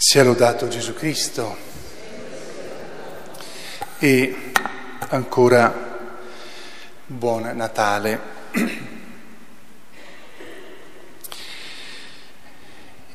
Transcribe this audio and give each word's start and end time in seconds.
Sia 0.00 0.22
lodato 0.22 0.68
Gesù 0.68 0.94
Cristo. 0.94 1.56
E 3.98 4.52
ancora 5.08 5.74
buon 7.04 7.50
Natale. 7.56 8.20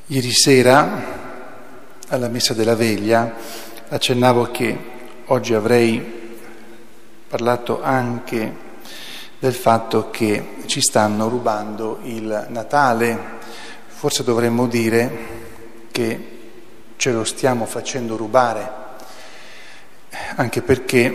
Ieri 0.07 0.34
sera 0.34 2.02
alla 2.09 2.27
messa 2.27 2.54
della 2.54 2.75
veglia 2.75 3.34
accennavo 3.88 4.52
che 4.52 4.77
oggi 5.27 5.54
avrei 5.54 6.38
parlato 7.29 7.81
anche 7.81 8.55
del 9.39 9.54
fatto 9.54 10.09
che 10.09 10.55
ci 10.65 10.81
stanno 10.81 11.29
rubando 11.29 11.99
il 12.04 12.48
Natale. 12.49 13.40
Forse 13.88 14.26
dovremmo 14.26 14.68
dire 14.68 15.41
che 15.90 16.31
ce 17.03 17.12
lo 17.12 17.25
stiamo 17.25 17.66
facendo 17.66 18.16
rubare, 18.16 18.71
anche 20.38 20.62
perché 20.62 21.13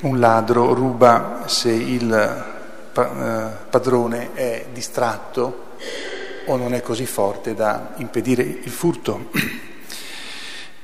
un 0.00 0.18
ladro 0.18 0.74
ruba 0.74 1.44
se 1.46 1.70
il 1.70 2.12
eh, 2.12 3.56
padrone 3.70 4.30
è 4.34 4.66
distratto 4.72 5.76
o 6.46 6.56
non 6.56 6.74
è 6.74 6.82
così 6.82 7.06
forte 7.06 7.54
da 7.54 7.92
impedire 7.98 8.42
il 8.42 8.70
furto. 8.70 9.30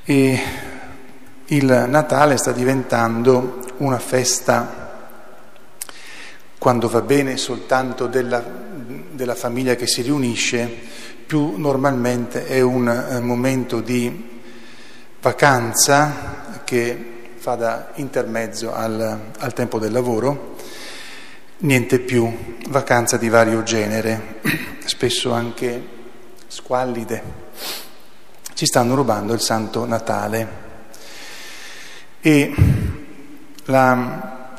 E 0.04 0.40
il 1.46 1.86
Natale 1.88 2.36
sta 2.36 2.52
diventando 2.52 3.64
una 3.78 3.98
festa, 3.98 5.10
quando 6.56 6.88
va 6.88 7.00
bene, 7.00 7.36
soltanto 7.36 8.06
della, 8.06 8.44
della 9.10 9.34
famiglia 9.34 9.74
che 9.74 9.88
si 9.88 10.02
riunisce, 10.02 10.72
più 11.26 11.56
normalmente 11.56 12.46
è 12.46 12.60
un 12.60 12.88
eh, 12.88 13.18
momento 13.18 13.80
di 13.80 14.34
vacanza 15.20 16.60
che 16.64 17.14
fa 17.36 17.54
da 17.54 17.90
intermezzo 17.94 18.74
al, 18.74 19.20
al 19.38 19.52
tempo 19.52 19.78
del 19.78 19.92
lavoro, 19.92 20.56
niente 21.58 22.00
più, 22.00 22.56
vacanza 22.68 23.16
di 23.16 23.28
vario 23.28 23.62
genere, 23.62 24.40
spesso 24.84 25.32
anche 25.32 25.80
squallide. 26.48 27.44
Ci 28.52 28.66
stanno 28.66 28.94
rubando 28.94 29.32
il 29.32 29.40
Santo 29.40 29.84
Natale 29.84 30.64
e 32.20 32.54
la, 33.64 34.58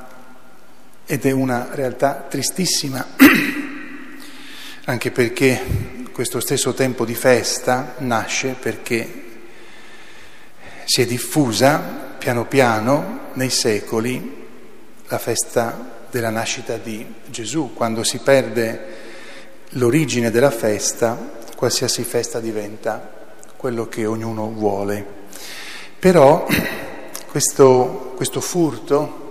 ed 1.06 1.26
è 1.26 1.32
una 1.32 1.70
realtà 1.72 2.26
tristissima, 2.30 3.06
anche 4.86 5.12
perché 5.12 6.06
questo 6.14 6.40
stesso 6.40 6.74
tempo 6.74 7.06
di 7.06 7.16
festa 7.16 7.96
nasce 7.98 8.56
perché 8.60 9.26
si 10.88 11.02
è 11.02 11.06
diffusa 11.06 12.16
piano 12.18 12.46
piano 12.46 13.20
nei 13.34 13.50
secoli 13.50 14.46
la 15.08 15.18
festa 15.18 16.06
della 16.10 16.30
nascita 16.30 16.78
di 16.78 17.06
Gesù. 17.26 17.74
Quando 17.74 18.04
si 18.04 18.20
perde 18.20 18.96
l'origine 19.72 20.32
della 20.32 20.50
festa, 20.50 21.40
qualsiasi 21.58 22.06
festa 22.06 22.40
diventa 22.40 23.36
quello 23.58 23.90
che 23.90 24.06
ognuno 24.06 24.50
vuole. 24.50 25.06
Però 26.00 26.48
questo, 27.28 28.14
questo 28.16 28.40
furto 28.40 29.26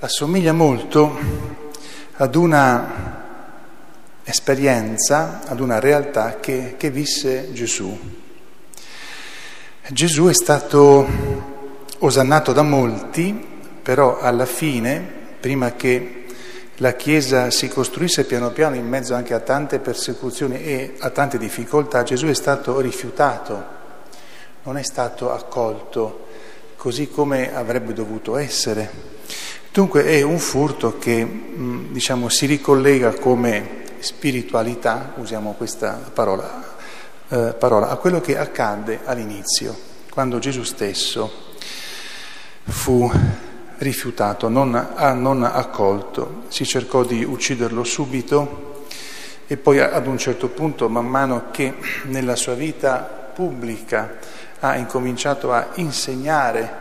assomiglia 0.00 0.52
molto 0.52 1.18
ad 2.16 2.34
una 2.34 3.20
esperienza, 4.22 5.40
ad 5.46 5.60
una 5.60 5.80
realtà 5.80 6.40
che, 6.40 6.74
che 6.76 6.90
visse 6.90 7.54
Gesù. 7.54 8.20
Gesù 9.88 10.26
è 10.26 10.32
stato 10.32 11.06
osannato 11.98 12.52
da 12.52 12.62
molti, 12.62 13.46
però 13.82 14.20
alla 14.20 14.46
fine, 14.46 15.04
prima 15.40 15.72
che 15.72 16.24
la 16.76 16.92
Chiesa 16.94 17.50
si 17.50 17.66
costruisse 17.66 18.24
piano 18.24 18.50
piano 18.50 18.76
in 18.76 18.86
mezzo 18.86 19.14
anche 19.14 19.34
a 19.34 19.40
tante 19.40 19.80
persecuzioni 19.80 20.62
e 20.62 20.94
a 21.00 21.10
tante 21.10 21.36
difficoltà, 21.36 22.04
Gesù 22.04 22.26
è 22.26 22.34
stato 22.34 22.78
rifiutato, 22.78 23.64
non 24.62 24.76
è 24.76 24.82
stato 24.82 25.32
accolto 25.32 26.26
così 26.76 27.08
come 27.08 27.52
avrebbe 27.52 27.92
dovuto 27.92 28.36
essere. 28.36 28.88
Dunque 29.72 30.04
è 30.04 30.22
un 30.22 30.38
furto 30.38 30.96
che 30.96 31.26
diciamo, 31.90 32.28
si 32.28 32.46
ricollega 32.46 33.14
come 33.14 33.80
spiritualità, 33.98 35.12
usiamo 35.16 35.54
questa 35.54 35.98
parola, 36.14 36.71
eh, 37.28 37.54
parola, 37.58 37.88
a 37.88 37.96
quello 37.96 38.20
che 38.20 38.36
accadde 38.36 39.00
all'inizio, 39.04 39.74
quando 40.10 40.38
Gesù 40.38 40.62
stesso 40.62 41.30
fu 42.64 43.10
rifiutato, 43.78 44.48
non, 44.48 44.74
ah, 44.74 45.12
non 45.12 45.42
accolto, 45.42 46.44
si 46.48 46.64
cercò 46.64 47.02
di 47.04 47.24
ucciderlo 47.24 47.84
subito 47.84 48.84
e 49.46 49.56
poi 49.56 49.80
ad 49.80 50.06
un 50.06 50.18
certo 50.18 50.48
punto, 50.48 50.88
man 50.88 51.06
mano 51.06 51.50
che 51.50 51.74
nella 52.04 52.36
sua 52.36 52.54
vita 52.54 52.98
pubblica 53.34 54.18
ha 54.60 54.76
incominciato 54.76 55.52
a 55.52 55.68
insegnare 55.74 56.80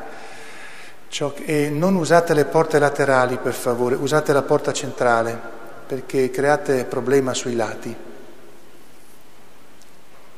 ciò 1.08 1.34
che, 1.34 1.70
non 1.70 1.96
usate 1.96 2.34
le 2.34 2.46
porte 2.46 2.80
laterali 2.80 3.38
per 3.38 3.54
favore, 3.54 3.96
usate 3.96 4.32
la 4.32 4.44
porta 4.44 4.72
centrale 4.72 5.40
perché 5.88 6.30
create 6.30 6.86
problema 6.86 7.34
sui 7.34 7.56
lati 7.56 8.10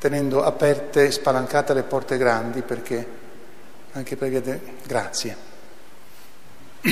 tenendo 0.04 0.44
aperte 0.44 1.06
e 1.06 1.12
spalancate 1.12 1.74
le 1.74 1.84
porte 1.84 2.18
grandi 2.18 2.62
perché 2.62 3.08
anche 3.94 4.18
per 4.18 4.28
via 4.28 4.42
de... 4.42 4.60
Grazie. 4.86 5.38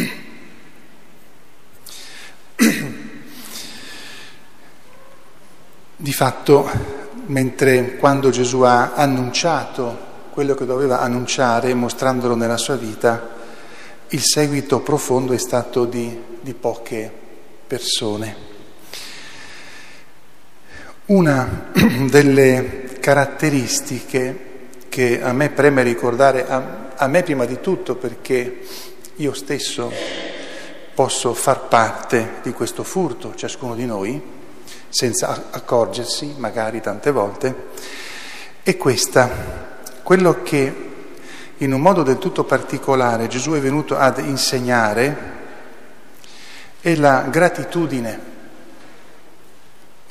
Di 5.97 6.13
fatto, 6.13 6.71
mentre 7.25 7.97
quando 7.97 8.29
Gesù 8.29 8.61
ha 8.61 8.93
annunciato 8.93 10.07
quello 10.31 10.55
che 10.55 10.63
doveva 10.65 11.01
annunciare, 11.01 11.73
mostrandolo 11.73 12.35
nella 12.35 12.55
sua 12.55 12.77
vita, 12.77 13.27
il 14.07 14.21
seguito 14.23 14.79
profondo 14.79 15.33
è 15.33 15.37
stato 15.37 15.83
di, 15.83 16.17
di 16.39 16.53
poche 16.53 17.11
persone. 17.67 18.35
Una 21.07 21.71
delle 22.09 22.80
caratteristiche 23.01 24.49
che 24.87 25.21
a 25.21 25.33
me 25.33 25.49
preme 25.49 25.83
ricordare, 25.83 26.47
a, 26.47 26.91
a 26.95 27.07
me 27.07 27.23
prima 27.23 27.43
di 27.43 27.59
tutto 27.59 27.95
perché 27.95 28.61
io 29.15 29.33
stesso 29.33 29.91
posso 30.93 31.33
far 31.33 31.67
parte 31.67 32.35
di 32.43 32.53
questo 32.53 32.83
furto, 32.83 33.35
ciascuno 33.35 33.75
di 33.75 33.85
noi, 33.85 34.21
senza 34.87 35.47
accorgersi, 35.51 36.35
magari 36.37 36.79
tante 36.79 37.11
volte, 37.11 37.55
è 38.63 38.77
questa, 38.77 39.29
quello 40.03 40.43
che 40.43 40.89
in 41.57 41.73
un 41.73 41.81
modo 41.81 42.03
del 42.03 42.17
tutto 42.17 42.43
particolare 42.43 43.27
Gesù 43.27 43.51
è 43.51 43.59
venuto 43.59 43.97
ad 43.97 44.19
insegnare 44.19 45.39
è 46.81 46.95
la 46.95 47.27
gratitudine 47.29 48.30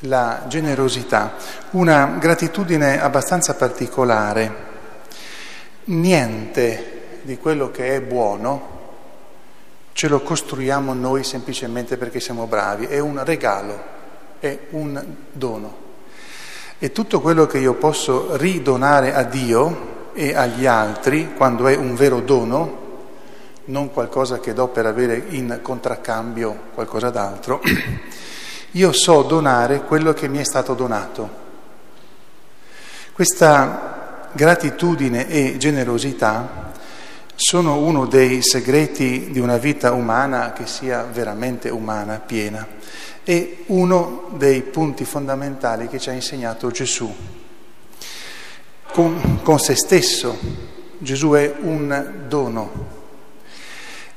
la 0.00 0.44
generosità, 0.48 1.34
una 1.70 2.16
gratitudine 2.18 3.00
abbastanza 3.00 3.54
particolare. 3.54 4.68
Niente 5.84 7.20
di 7.22 7.36
quello 7.36 7.70
che 7.70 7.96
è 7.96 8.00
buono 8.00 8.78
ce 9.92 10.08
lo 10.08 10.22
costruiamo 10.22 10.94
noi 10.94 11.24
semplicemente 11.24 11.96
perché 11.96 12.20
siamo 12.20 12.46
bravi, 12.46 12.86
è 12.86 12.98
un 12.98 13.22
regalo, 13.24 13.82
è 14.38 14.58
un 14.70 15.04
dono. 15.30 15.88
E 16.78 16.92
tutto 16.92 17.20
quello 17.20 17.46
che 17.46 17.58
io 17.58 17.74
posso 17.74 18.36
ridonare 18.36 19.12
a 19.12 19.22
Dio 19.24 20.08
e 20.14 20.34
agli 20.34 20.64
altri, 20.64 21.34
quando 21.36 21.66
è 21.66 21.76
un 21.76 21.94
vero 21.94 22.20
dono, 22.20 22.78
non 23.66 23.92
qualcosa 23.92 24.40
che 24.40 24.54
do 24.54 24.68
per 24.68 24.86
avere 24.86 25.22
in 25.28 25.58
contraccambio 25.60 26.58
qualcosa 26.72 27.10
d'altro, 27.10 27.60
io 28.72 28.92
so 28.92 29.22
donare 29.22 29.82
quello 29.82 30.12
che 30.12 30.28
mi 30.28 30.38
è 30.38 30.44
stato 30.44 30.74
donato. 30.74 31.38
Questa 33.12 34.28
gratitudine 34.32 35.28
e 35.28 35.56
generosità 35.58 36.72
sono 37.34 37.78
uno 37.78 38.06
dei 38.06 38.42
segreti 38.42 39.30
di 39.30 39.40
una 39.40 39.56
vita 39.56 39.92
umana 39.92 40.52
che 40.52 40.66
sia 40.66 41.02
veramente 41.02 41.68
umana, 41.68 42.20
piena, 42.24 42.66
e 43.24 43.64
uno 43.66 44.28
dei 44.36 44.62
punti 44.62 45.04
fondamentali 45.04 45.88
che 45.88 45.98
ci 45.98 46.10
ha 46.10 46.12
insegnato 46.12 46.70
Gesù. 46.70 47.12
Con, 48.92 49.40
con 49.42 49.58
se 49.58 49.74
stesso 49.74 50.36
Gesù 50.98 51.30
è 51.32 51.54
un 51.60 52.24
dono, 52.28 52.99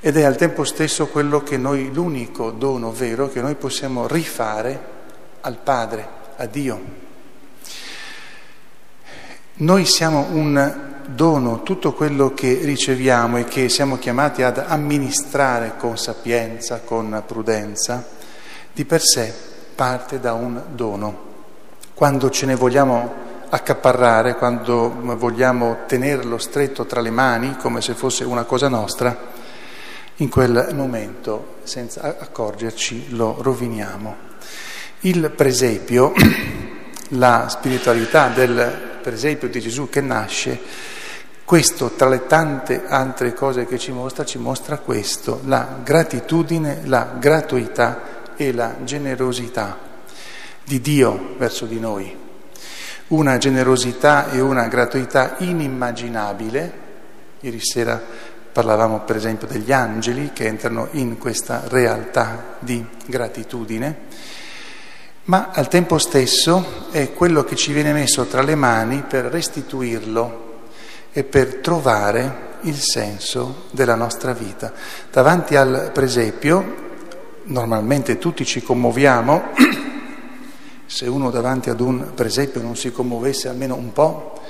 ed 0.06 0.18
è 0.18 0.24
al 0.24 0.36
tempo 0.36 0.66
stesso 0.66 1.08
quello 1.08 1.44
che 1.44 1.56
noi, 1.56 1.94
l'unico 1.94 2.52
dono 2.52 2.92
vero 2.92 3.30
che 3.30 3.40
noi 3.40 3.56
possiamo 3.56 4.06
rifare 4.06 4.78
al 5.40 5.58
Padre, 5.64 6.06
a 6.36 6.46
Dio. 6.46 6.82
Noi 9.54 9.86
siamo 9.86 10.28
un 10.32 10.92
dono, 11.08 11.64
tutto 11.64 11.94
quello 11.94 12.34
che 12.34 12.60
riceviamo 12.64 13.38
e 13.38 13.46
che 13.46 13.70
siamo 13.70 13.98
chiamati 13.98 14.44
ad 14.44 14.58
amministrare 14.58 15.76
con 15.78 15.98
sapienza, 15.98 16.82
con 16.82 17.24
prudenza, 17.26 18.06
di 18.74 18.84
per 18.84 19.02
sé 19.02 19.34
parte 19.74 20.20
da 20.20 20.34
un 20.34 20.64
dono. 20.76 21.18
Quando 21.94 22.30
ce 22.30 22.46
ne 22.46 22.56
vogliamo 22.56 23.14
accaparrare, 23.48 24.36
quando 24.36 24.94
vogliamo 25.16 25.86
tenerlo 25.88 26.38
stretto 26.40 26.86
tra 26.86 27.00
le 27.00 27.10
mani 27.10 27.56
come 27.56 27.80
se 27.80 27.94
fosse 27.94 28.26
una 28.26 28.44
cosa 28.44 28.68
nostra, 28.68 29.32
in 30.18 30.30
quel 30.30 30.70
momento, 30.74 31.56
senza 31.64 32.18
accorgerci, 32.20 33.16
lo 33.16 33.38
roviniamo. 33.40 34.32
Il 35.02 35.32
presepio, 35.36 36.14
la 37.10 37.48
spiritualità 37.50 38.28
del 38.28 39.00
presepio 39.02 39.50
di 39.50 39.60
Gesù 39.60 39.90
che 39.90 40.02
nasce, 40.02 40.60
questo 41.46 41.92
tra 41.92 42.08
le 42.08 42.26
tante 42.26 42.84
altre 42.88 43.34
cose 43.34 43.66
che 43.66 43.78
ci 43.78 43.92
mostra, 43.92 44.24
ci 44.24 44.38
mostra 44.38 44.78
questo, 44.78 45.42
la 45.46 45.80
gratitudine, 45.84 46.82
la 46.86 47.16
gratuità 47.20 48.32
e 48.36 48.54
la 48.54 48.78
generosità 48.84 49.78
di 50.64 50.80
Dio 50.80 51.36
verso 51.38 51.66
di 51.66 51.80
noi. 51.80 52.16
Una 53.08 53.38
generosità 53.38 54.32
e 54.32 54.40
una 54.40 54.68
gratuità 54.68 55.36
inimmaginabile. 55.40 56.82
Ieri 57.42 57.60
sera 57.62 58.02
parlavamo 58.54 59.02
per 59.02 59.16
esempio 59.16 59.48
degli 59.48 59.72
angeli 59.72 60.30
che 60.32 60.46
entrano 60.46 60.88
in 60.92 61.18
questa 61.18 61.64
realtà 61.68 62.58
di 62.60 62.86
gratitudine, 63.08 63.98
ma 65.26 65.50
al 65.52 65.68
tempo 65.68 65.98
stesso 65.98 66.88
è 66.92 67.14
quello 67.14 67.44
che 67.44 67.56
ci 67.56 67.74
viene 67.74 67.92
messo 67.92 68.26
tra 68.26 68.44
le 68.44 68.56
mani 68.56 69.04
per 69.08 69.26
restituirlo 69.26 70.52
e 71.12 71.24
per 71.24 71.56
trovare 71.56 72.52
il 72.62 72.80
senso 72.80 73.66
della 73.72 73.96
nostra 73.96 74.34
vita. 74.34 74.72
Davanti 75.12 75.56
al 75.56 75.90
presepio, 75.92 76.82
normalmente 77.46 78.20
tutti 78.20 78.46
ci 78.46 78.62
commuoviamo, 78.62 79.44
se 80.86 81.08
uno 81.08 81.32
davanti 81.32 81.72
ad 81.72 81.82
un 81.82 82.12
presepio 82.14 82.62
non 82.62 82.76
si 82.76 82.92
commuovesse 82.92 83.48
almeno 83.48 83.76
un 83.76 83.92
po', 83.92 84.42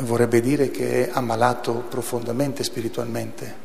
vorrebbe 0.00 0.40
dire 0.40 0.70
che 0.70 1.06
è 1.06 1.10
ammalato 1.12 1.84
profondamente 1.88 2.62
spiritualmente. 2.62 3.64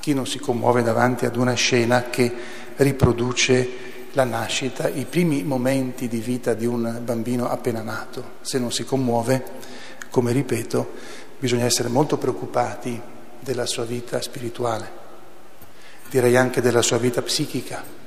Chi 0.00 0.14
non 0.14 0.26
si 0.26 0.38
commuove 0.38 0.82
davanti 0.82 1.26
ad 1.26 1.36
una 1.36 1.54
scena 1.54 2.04
che 2.10 2.32
riproduce 2.76 3.88
la 4.12 4.24
nascita, 4.24 4.88
i 4.88 5.04
primi 5.04 5.42
momenti 5.42 6.08
di 6.08 6.18
vita 6.18 6.54
di 6.54 6.66
un 6.66 7.00
bambino 7.04 7.48
appena 7.48 7.82
nato, 7.82 8.38
se 8.40 8.58
non 8.58 8.72
si 8.72 8.84
commuove, 8.84 9.44
come 10.10 10.32
ripeto, 10.32 10.92
bisogna 11.38 11.64
essere 11.64 11.88
molto 11.88 12.16
preoccupati 12.16 13.00
della 13.38 13.66
sua 13.66 13.84
vita 13.84 14.20
spirituale, 14.20 14.90
direi 16.10 16.36
anche 16.36 16.60
della 16.60 16.82
sua 16.82 16.98
vita 16.98 17.22
psichica. 17.22 17.98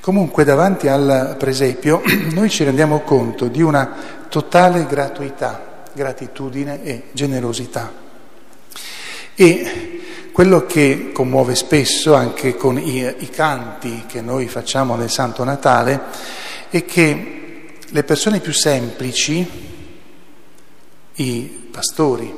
Comunque 0.00 0.44
davanti 0.44 0.88
al 0.88 1.36
presepio 1.38 2.02
noi 2.32 2.48
ci 2.48 2.64
rendiamo 2.64 3.00
conto 3.00 3.46
di 3.48 3.62
una 3.62 3.94
totale 4.28 4.86
gratuità, 4.86 5.67
gratitudine 5.92 6.82
e 6.82 7.02
generosità. 7.12 7.92
E 9.34 10.00
quello 10.32 10.66
che 10.66 11.10
commuove 11.12 11.54
spesso 11.54 12.14
anche 12.14 12.56
con 12.56 12.78
i, 12.78 13.14
i 13.18 13.30
canti 13.30 14.04
che 14.06 14.20
noi 14.20 14.48
facciamo 14.48 14.94
nel 14.94 15.10
Santo 15.10 15.44
Natale 15.44 16.00
è 16.70 16.84
che 16.84 17.78
le 17.86 18.04
persone 18.04 18.40
più 18.40 18.52
semplici, 18.52 19.48
i 21.14 21.68
pastori, 21.70 22.32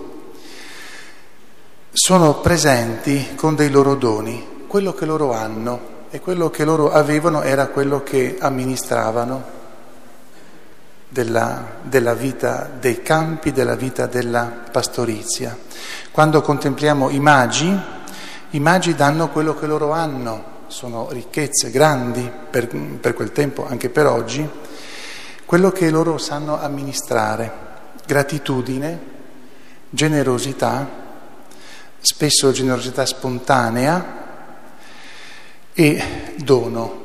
sono 1.93 2.41
presenti 2.41 3.35
con 3.35 3.55
dei 3.55 3.71
loro 3.71 3.97
doni, 3.97 4.65
quello 4.67 4.95
che 4.95 5.05
loro 5.05 5.33
hanno 5.33 5.99
e 6.11 6.21
quello 6.21 6.51
che 6.51 6.65
loro 6.65 6.91
avevano 6.93 7.43
era 7.43 7.67
quello 7.67 8.03
che 8.03 8.37
amministravano 8.41 9.59
della, 11.11 11.79
della 11.83 12.15
vita 12.15 12.71
dei 12.79 13.03
campi, 13.03 13.53
della 13.53 13.75
vita 13.75 14.07
della 14.07 14.45
pastorizia. 14.71 15.57
Quando 16.11 16.41
contempliamo 16.41 17.11
i 17.11 17.19
magi, 17.19 17.79
i 18.51 18.61
magi 18.61 18.95
danno 18.95 19.29
quello 19.29 19.55
che 19.55 19.67
loro 19.67 19.93
hanno, 19.93 20.59
sono 20.69 21.09
ricchezze 21.11 21.71
grandi 21.71 22.31
per, 22.51 22.69
per 22.69 23.15
quel 23.15 23.33
tempo, 23.33 23.67
anche 23.67 23.91
per 23.91 24.07
oggi, 24.07 24.49
quello 25.45 25.73
che 25.73 25.91
loro 25.91 26.17
sanno 26.17 26.61
amministrare 26.61 27.69
gratitudine, 28.07 28.99
generosità, 29.91 30.89
spesso 31.99 32.53
generosità 32.53 33.05
spontanea 33.05 34.19
e 35.73 36.35
dono. 36.37 37.00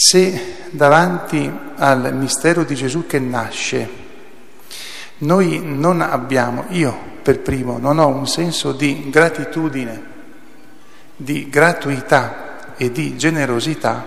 Se 0.00 0.54
davanti 0.70 1.52
al 1.74 2.14
mistero 2.14 2.62
di 2.62 2.76
Gesù 2.76 3.04
che 3.08 3.18
nasce 3.18 3.88
noi 5.18 5.60
non 5.60 6.00
abbiamo, 6.00 6.66
io 6.68 6.96
per 7.20 7.40
primo, 7.40 7.78
non 7.78 7.98
ho 7.98 8.06
un 8.06 8.28
senso 8.28 8.70
di 8.70 9.10
gratitudine, 9.10 10.02
di 11.16 11.48
gratuità 11.48 12.76
e 12.76 12.92
di 12.92 13.16
generosità, 13.16 14.06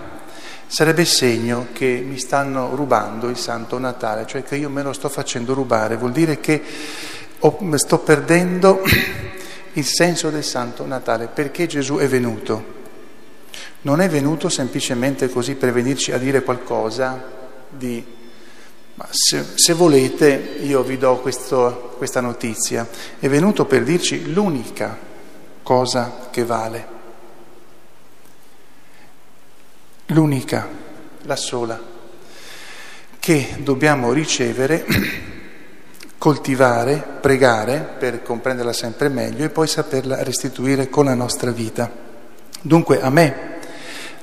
sarebbe 0.66 1.04
segno 1.04 1.68
che 1.74 2.02
mi 2.08 2.18
stanno 2.18 2.74
rubando 2.74 3.28
il 3.28 3.36
Santo 3.36 3.78
Natale, 3.78 4.26
cioè 4.26 4.44
che 4.44 4.56
io 4.56 4.70
me 4.70 4.84
lo 4.84 4.94
sto 4.94 5.10
facendo 5.10 5.54
rubare, 5.54 5.98
vuol 5.98 6.14
dire 6.14 6.40
che 6.40 6.64
sto 7.76 8.00
perdendo 8.00 8.82
il 9.74 9.86
senso 9.86 10.30
del 10.30 10.46
Santo 10.46 10.86
Natale, 10.86 11.28
perché 11.28 11.68
Gesù 11.68 11.98
è 11.98 12.08
venuto. 12.08 12.80
Non 13.82 14.02
è 14.02 14.10
venuto 14.10 14.50
semplicemente 14.50 15.30
così 15.30 15.56
per 15.56 15.72
venirci 15.72 16.12
a 16.12 16.18
dire 16.18 16.44
qualcosa 16.44 17.24
di... 17.70 18.04
Ma 18.96 19.08
se, 19.10 19.44
se 19.56 19.74
volete 19.74 20.58
io 20.62 20.84
vi 20.84 20.98
do 20.98 21.20
questo, 21.20 21.94
questa 21.98 22.22
notizia, 22.22 22.88
è 23.20 23.28
venuto 23.30 23.66
per 23.66 23.84
dirci 23.84 24.32
l'unica 24.32 24.98
cosa 25.64 26.28
che 26.30 26.44
vale 26.44 27.00
l'unica, 30.12 30.68
la 31.24 31.36
sola, 31.36 31.80
che 33.20 33.56
dobbiamo 33.60 34.12
ricevere, 34.14 34.86
coltivare, 36.18 37.04
pregare 37.20 37.96
per 37.98 38.22
comprenderla 38.22 38.74
sempre 38.74 39.10
meglio 39.10 39.46
e 39.46 39.50
poi 39.50 39.68
saperla 39.68 40.24
restituire 40.24 40.90
con 40.90 41.06
la 41.06 41.16
nostra 41.16 41.52
vita. 41.52 42.10
Dunque 42.62 43.02
a 43.02 43.10
me, 43.10 43.36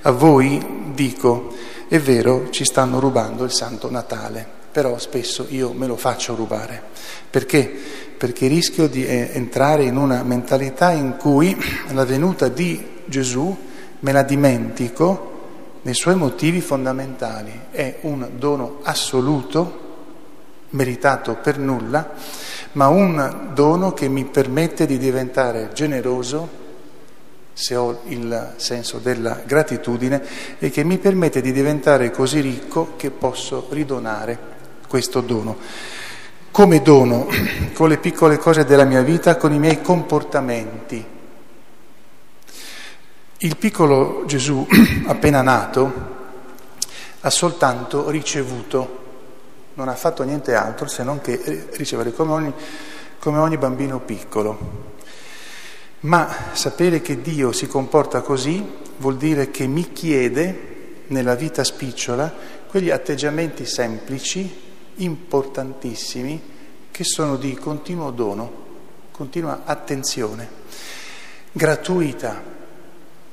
a 0.02 0.12
voi 0.12 0.92
dico, 0.94 1.52
è 1.88 1.98
vero, 1.98 2.50
ci 2.50 2.64
stanno 2.64 3.00
rubando 3.00 3.42
il 3.42 3.50
Santo 3.50 3.90
Natale, 3.90 4.46
però 4.70 4.96
spesso 4.98 5.46
io 5.48 5.72
me 5.72 5.88
lo 5.88 5.96
faccio 5.96 6.36
rubare. 6.36 6.80
Perché? 7.28 7.68
Perché 8.16 8.46
rischio 8.46 8.86
di 8.86 9.04
eh, 9.04 9.30
entrare 9.32 9.82
in 9.82 9.96
una 9.96 10.22
mentalità 10.22 10.92
in 10.92 11.16
cui 11.16 11.56
la 11.92 12.04
venuta 12.04 12.48
di 12.48 13.02
Gesù 13.06 13.56
me 14.00 14.12
la 14.12 14.22
dimentico 14.22 15.80
nei 15.82 15.94
suoi 15.94 16.14
motivi 16.14 16.60
fondamentali. 16.60 17.50
È 17.72 17.98
un 18.02 18.28
dono 18.36 18.78
assoluto, 18.82 19.86
meritato 20.70 21.34
per 21.42 21.58
nulla, 21.58 22.12
ma 22.72 22.86
un 22.86 23.50
dono 23.52 23.92
che 23.94 24.08
mi 24.08 24.24
permette 24.26 24.86
di 24.86 24.96
diventare 24.96 25.70
generoso, 25.72 26.66
se 27.58 27.74
ho 27.74 28.02
il 28.04 28.52
senso 28.54 28.98
della 28.98 29.42
gratitudine, 29.44 30.22
e 30.60 30.70
che 30.70 30.84
mi 30.84 30.98
permette 30.98 31.40
di 31.40 31.50
diventare 31.50 32.12
così 32.12 32.38
ricco 32.38 32.92
che 32.96 33.10
posso 33.10 33.66
ridonare 33.70 34.38
questo 34.86 35.20
dono. 35.20 35.56
Come 36.52 36.82
dono, 36.82 37.26
con 37.74 37.88
le 37.88 37.98
piccole 37.98 38.38
cose 38.38 38.64
della 38.64 38.84
mia 38.84 39.02
vita, 39.02 39.36
con 39.36 39.52
i 39.52 39.58
miei 39.58 39.82
comportamenti 39.82 41.16
il 43.38 43.56
piccolo 43.56 44.22
Gesù, 44.26 44.64
appena 45.06 45.42
nato, 45.42 45.92
ha 47.20 47.30
soltanto 47.30 48.08
ricevuto, 48.08 49.06
non 49.74 49.88
ha 49.88 49.96
fatto 49.96 50.22
niente 50.22 50.54
altro 50.54 50.86
se 50.86 51.02
non 51.02 51.20
che 51.20 51.68
ricevere 51.72 52.12
come 52.12 52.32
ogni, 52.32 52.54
come 53.18 53.38
ogni 53.38 53.56
bambino 53.56 53.98
piccolo. 53.98 54.96
Ma 56.00 56.52
sapere 56.52 57.00
che 57.00 57.20
Dio 57.20 57.50
si 57.50 57.66
comporta 57.66 58.20
così 58.20 58.64
vuol 58.98 59.16
dire 59.16 59.50
che 59.50 59.66
mi 59.66 59.92
chiede 59.92 61.02
nella 61.08 61.34
vita 61.34 61.64
spicciola 61.64 62.32
quegli 62.68 62.90
atteggiamenti 62.90 63.66
semplici, 63.66 64.48
importantissimi, 64.96 66.40
che 66.92 67.02
sono 67.02 67.36
di 67.36 67.54
continuo 67.54 68.12
dono, 68.12 68.66
continua 69.10 69.62
attenzione, 69.64 70.48
gratuita 71.50 72.42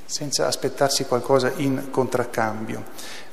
senza 0.04 0.48
aspettarsi 0.48 1.04
qualcosa 1.04 1.52
in 1.56 1.90
contraccambio. 1.90 2.82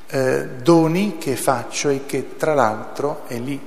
Eh, 0.08 0.48
doni 0.62 1.18
che 1.18 1.36
faccio 1.36 1.90
e 1.90 2.06
che 2.06 2.36
tra 2.38 2.54
l'altro, 2.54 3.24
e 3.28 3.40
lì 3.40 3.60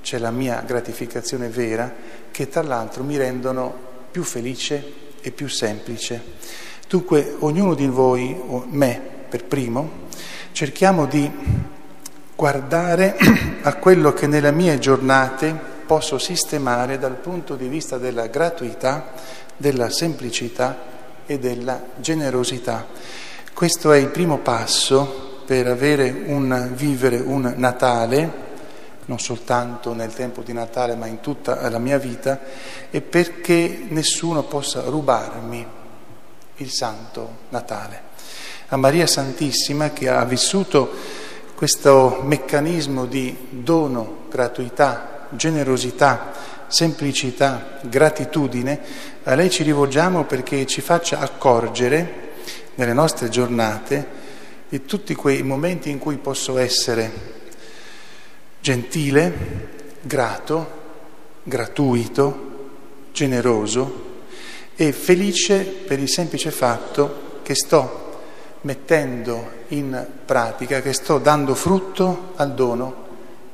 c'è 0.00 0.18
la 0.18 0.30
mia 0.30 0.62
gratificazione 0.64 1.48
vera, 1.48 1.92
che 2.30 2.48
tra 2.48 2.62
l'altro 2.62 3.02
mi 3.02 3.16
rendono 3.16 3.86
più 4.12 4.22
felice 4.22 5.06
e 5.28 5.32
più 5.32 5.48
semplice. 5.48 6.20
Dunque 6.88 7.36
ognuno 7.40 7.74
di 7.74 7.86
voi, 7.86 8.34
o 8.34 8.64
me 8.68 9.00
per 9.28 9.44
primo, 9.44 10.06
cerchiamo 10.52 11.06
di 11.06 11.30
guardare 12.34 13.16
a 13.62 13.74
quello 13.74 14.12
che 14.12 14.26
nelle 14.26 14.52
mie 14.52 14.78
giornate 14.78 15.76
posso 15.86 16.18
sistemare 16.18 16.98
dal 16.98 17.16
punto 17.16 17.56
di 17.56 17.68
vista 17.68 17.98
della 17.98 18.26
gratuità, 18.26 19.12
della 19.56 19.90
semplicità 19.90 20.96
e 21.26 21.38
della 21.38 21.82
generosità. 21.96 22.86
Questo 23.52 23.92
è 23.92 23.98
il 23.98 24.08
primo 24.08 24.38
passo 24.38 25.42
per 25.44 25.66
avere 25.66 26.10
un, 26.26 26.72
vivere 26.74 27.16
un 27.16 27.52
Natale, 27.56 28.46
non 29.08 29.18
soltanto 29.18 29.94
nel 29.94 30.12
tempo 30.12 30.42
di 30.42 30.52
Natale 30.52 30.94
ma 30.94 31.06
in 31.06 31.20
tutta 31.20 31.68
la 31.70 31.78
mia 31.78 31.98
vita, 31.98 32.40
e 32.90 33.00
perché 33.00 33.86
nessuno 33.88 34.42
possa 34.42 34.82
rubarmi 34.82 35.66
il 36.56 36.70
Santo 36.70 37.36
Natale. 37.48 38.02
A 38.68 38.76
Maria 38.76 39.06
Santissima 39.06 39.90
che 39.90 40.10
ha 40.10 40.24
vissuto 40.24 40.90
questo 41.54 42.20
meccanismo 42.22 43.06
di 43.06 43.34
dono, 43.48 44.26
gratuità, 44.30 45.26
generosità, 45.30 46.32
semplicità, 46.66 47.78
gratitudine, 47.82 48.80
a 49.24 49.34
lei 49.34 49.48
ci 49.48 49.62
rivolgiamo 49.62 50.24
perché 50.24 50.66
ci 50.66 50.82
faccia 50.82 51.18
accorgere 51.18 52.26
nelle 52.74 52.92
nostre 52.92 53.30
giornate 53.30 54.16
di 54.68 54.84
tutti 54.84 55.14
quei 55.14 55.42
momenti 55.42 55.88
in 55.88 55.98
cui 55.98 56.18
posso 56.18 56.58
essere 56.58 57.37
gentile, 58.60 59.32
grato, 60.00 60.76
gratuito, 61.42 62.46
generoso 63.12 64.06
e 64.76 64.92
felice 64.92 65.64
per 65.64 65.98
il 65.98 66.08
semplice 66.08 66.50
fatto 66.50 67.40
che 67.42 67.54
sto 67.54 68.06
mettendo 68.62 69.50
in 69.68 70.06
pratica, 70.24 70.80
che 70.80 70.92
sto 70.92 71.18
dando 71.18 71.54
frutto 71.54 72.32
al 72.36 72.54
dono 72.54 73.06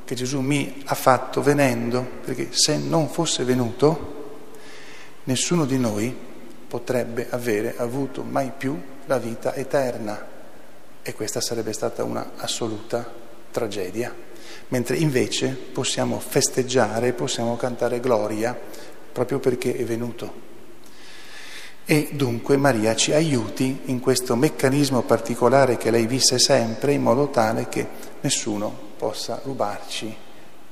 che 0.04 0.14
Gesù 0.14 0.40
mi 0.40 0.82
ha 0.86 0.94
fatto 0.94 1.42
venendo, 1.42 2.06
perché 2.24 2.48
se 2.50 2.76
non 2.76 3.08
fosse 3.08 3.44
venuto 3.44 4.12
nessuno 5.24 5.64
di 5.64 5.78
noi 5.78 6.14
potrebbe 6.68 7.28
avere 7.30 7.74
avuto 7.78 8.22
mai 8.22 8.52
più 8.56 8.78
la 9.06 9.18
vita 9.18 9.54
eterna. 9.54 10.32
E 11.02 11.14
questa 11.14 11.40
sarebbe 11.40 11.72
stata 11.72 12.04
una 12.04 12.32
assoluta 12.36 13.10
tragedia, 13.50 14.14
mentre 14.68 14.96
invece 14.96 15.48
possiamo 15.48 16.18
festeggiare, 16.18 17.12
possiamo 17.12 17.56
cantare 17.56 18.00
gloria 18.00 18.58
proprio 19.12 19.38
perché 19.38 19.76
è 19.76 19.84
venuto. 19.84 20.42
E 21.86 22.08
dunque 22.12 22.56
Maria 22.56 22.96
ci 22.96 23.12
aiuti 23.12 23.82
in 23.86 24.00
questo 24.00 24.36
meccanismo 24.36 25.02
particolare 25.02 25.76
che 25.76 25.90
lei 25.90 26.06
visse 26.06 26.38
sempre 26.38 26.92
in 26.92 27.02
modo 27.02 27.28
tale 27.28 27.68
che 27.68 27.86
nessuno 28.22 28.74
possa 28.96 29.40
rubarci 29.44 30.16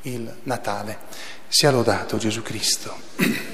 il 0.03 0.35
Natale. 0.45 0.99
Sia 1.49 1.71
lodato 1.71 2.17
Gesù 2.17 2.41
Cristo. 2.43 3.52